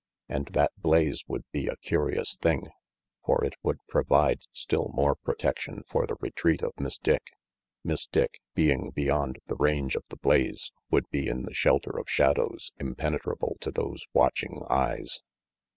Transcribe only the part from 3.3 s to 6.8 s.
it would provide still more protection for the retreat of